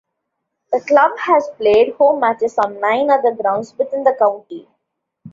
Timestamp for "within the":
3.77-4.15